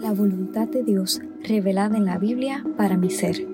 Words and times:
La 0.00 0.12
voluntad 0.12 0.66
de 0.66 0.82
Dios 0.82 1.20
revelada 1.44 1.98
en 1.98 2.06
la 2.06 2.16
Biblia 2.16 2.64
para 2.78 2.96
mi 2.96 3.10
ser. 3.10 3.49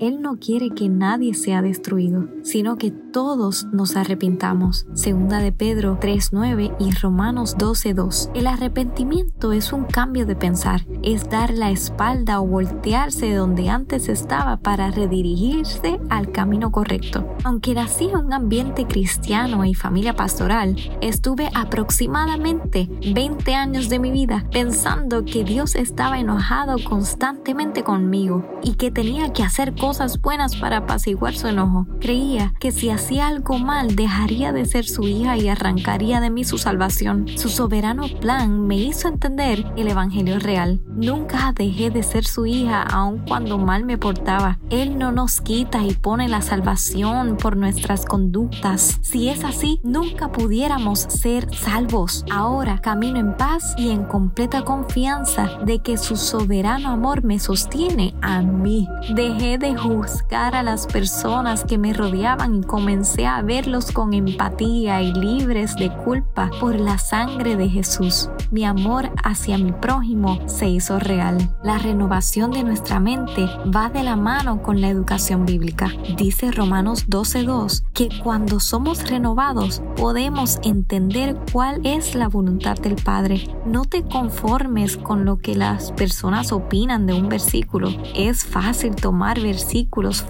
Él 0.00 0.20
no 0.20 0.36
quiere 0.36 0.70
que 0.70 0.88
nadie 0.88 1.32
sea 1.32 1.62
destruido, 1.62 2.28
sino 2.42 2.76
que 2.76 2.90
todos 2.90 3.66
nos 3.72 3.94
arrepintamos. 3.94 4.86
Segunda 4.94 5.38
de 5.38 5.52
Pedro 5.52 6.00
3.9 6.00 6.74
y 6.80 6.90
Romanos 6.90 7.56
12.2. 7.56 8.30
El 8.34 8.48
arrepentimiento 8.48 9.52
es 9.52 9.72
un 9.72 9.84
cambio 9.84 10.26
de 10.26 10.34
pensar, 10.34 10.86
es 11.04 11.30
dar 11.30 11.52
la 11.52 11.70
espalda 11.70 12.40
o 12.40 12.46
voltearse 12.46 13.26
de 13.26 13.36
donde 13.36 13.68
antes 13.68 14.08
estaba 14.08 14.56
para 14.56 14.90
redirigirse 14.90 16.00
al 16.10 16.32
camino 16.32 16.72
correcto. 16.72 17.24
Aunque 17.44 17.74
nací 17.74 18.08
en 18.08 18.16
un 18.16 18.32
ambiente 18.32 18.86
cristiano 18.86 19.64
y 19.64 19.74
familia 19.74 20.16
pastoral, 20.16 20.76
estuve 21.00 21.48
aproximadamente 21.54 22.88
20 23.14 23.54
años 23.54 23.88
de 23.88 24.00
mi 24.00 24.10
vida 24.10 24.46
pensando 24.50 25.24
que 25.24 25.44
Dios 25.44 25.76
estaba 25.76 26.18
enojado 26.18 26.76
constantemente 26.82 27.84
conmigo 27.84 28.44
y 28.64 28.74
que 28.74 28.90
tenía 28.90 29.32
que 29.32 29.44
hacer 29.44 29.74
cosas 29.74 29.91
buenas 30.22 30.56
para 30.56 30.78
apaciguar 30.78 31.34
su 31.34 31.48
enojo. 31.48 31.86
Creía 32.00 32.54
que 32.58 32.72
si 32.72 32.88
hacía 32.88 33.28
algo 33.28 33.58
mal 33.58 33.94
dejaría 33.94 34.52
de 34.52 34.64
ser 34.64 34.86
su 34.86 35.02
hija 35.02 35.36
y 35.36 35.48
arrancaría 35.48 36.20
de 36.20 36.30
mí 36.30 36.44
su 36.44 36.56
salvación. 36.56 37.26
Su 37.36 37.50
soberano 37.50 38.06
plan 38.20 38.66
me 38.66 38.76
hizo 38.76 39.08
entender 39.08 39.64
el 39.76 39.88
Evangelio 39.88 40.38
real. 40.38 40.80
Nunca 40.86 41.52
dejé 41.54 41.90
de 41.90 42.02
ser 42.02 42.24
su 42.24 42.46
hija 42.46 42.82
aun 42.82 43.18
cuando 43.28 43.58
mal 43.58 43.84
me 43.84 43.98
portaba. 43.98 44.58
Él 44.70 44.98
no 44.98 45.12
nos 45.12 45.40
quita 45.40 45.84
y 45.84 45.92
pone 45.92 46.28
la 46.28 46.40
salvación 46.40 47.36
por 47.36 47.56
nuestras 47.56 48.06
conductas. 48.06 48.98
Si 49.02 49.28
es 49.28 49.44
así, 49.44 49.80
nunca 49.84 50.32
pudiéramos 50.32 51.00
ser 51.00 51.54
salvos. 51.54 52.24
Ahora 52.30 52.80
camino 52.80 53.18
en 53.18 53.36
paz 53.36 53.74
y 53.76 53.90
en 53.90 54.04
completa 54.04 54.62
confianza 54.62 55.58
de 55.66 55.80
que 55.80 55.98
su 55.98 56.16
soberano 56.16 56.88
amor 56.88 57.22
me 57.24 57.38
sostiene 57.38 58.14
a 58.22 58.40
mí. 58.40 58.88
Dejé 59.14 59.58
de 59.58 59.71
juzgar 59.76 60.54
a 60.54 60.62
las 60.62 60.86
personas 60.86 61.64
que 61.64 61.78
me 61.78 61.92
rodeaban 61.92 62.56
y 62.56 62.62
comencé 62.62 63.26
a 63.26 63.40
verlos 63.42 63.92
con 63.92 64.12
empatía 64.12 65.00
y 65.02 65.12
libres 65.12 65.76
de 65.76 65.90
culpa 66.04 66.50
por 66.60 66.78
la 66.78 66.98
sangre 66.98 67.56
de 67.56 67.68
Jesús. 67.68 68.28
Mi 68.50 68.64
amor 68.64 69.10
hacia 69.24 69.58
mi 69.58 69.72
prójimo 69.72 70.38
se 70.46 70.68
hizo 70.68 70.98
real. 70.98 71.38
La 71.62 71.78
renovación 71.78 72.50
de 72.50 72.64
nuestra 72.64 73.00
mente 73.00 73.46
va 73.74 73.88
de 73.88 74.02
la 74.02 74.16
mano 74.16 74.62
con 74.62 74.80
la 74.80 74.88
educación 74.88 75.46
bíblica. 75.46 75.90
Dice 76.16 76.50
Romanos 76.50 77.08
12.2 77.08 77.84
que 77.94 78.08
cuando 78.22 78.60
somos 78.60 79.08
renovados 79.08 79.82
podemos 79.96 80.58
entender 80.64 81.36
cuál 81.52 81.80
es 81.84 82.14
la 82.14 82.28
voluntad 82.28 82.76
del 82.76 82.96
Padre. 82.96 83.48
No 83.64 83.84
te 83.84 84.02
conformes 84.02 84.96
con 84.96 85.24
lo 85.24 85.38
que 85.38 85.54
las 85.54 85.92
personas 85.92 86.52
opinan 86.52 87.06
de 87.06 87.14
un 87.14 87.28
versículo. 87.28 87.88
Es 88.14 88.44
fácil 88.44 88.94
tomar 88.94 89.40
versículos 89.40 89.61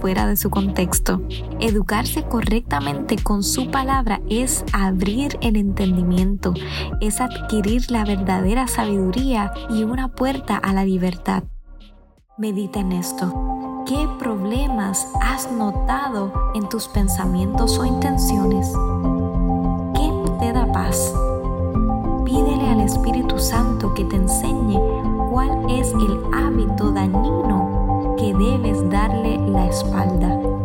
fuera 0.01 0.27
de 0.27 0.37
su 0.37 0.51
contexto. 0.51 1.21
Educarse 1.61 2.23
correctamente 2.25 3.17
con 3.17 3.43
su 3.43 3.71
palabra 3.71 4.21
es 4.29 4.65
abrir 4.73 5.39
el 5.41 5.57
entendimiento, 5.57 6.55
es 7.01 7.21
adquirir 7.21 7.91
la 7.91 8.05
verdadera 8.05 8.67
sabiduría 8.67 9.53
y 9.71 9.85
una 9.85 10.09
puerta 10.09 10.57
a 10.57 10.73
la 10.73 10.85
libertad. 10.85 11.45
Medita 12.39 12.81
en 12.81 12.93
esto. 12.93 13.85
¿Qué 13.87 14.09
problemas 14.19 15.09
has 15.21 15.51
notado 15.51 16.33
en 16.55 16.69
tus 16.69 16.89
pensamientos 16.89 17.79
o 17.79 17.85
intenciones? 17.85 18.73
¿Qué 19.95 20.11
te 20.39 20.53
da 20.53 20.71
paz? 20.73 21.13
Pídele 22.25 22.69
al 22.69 22.81
Espíritu 22.81 23.39
Santo 23.39 23.93
que 23.95 24.05
te 24.05 24.17
enseñe 24.17 24.79
cuál 25.31 25.51
es 25.69 25.93
el 25.93 26.21
hábito 26.33 26.93
dañino 26.93 27.83
que 28.17 28.33
debes 28.35 28.72
espalda. 29.73 30.62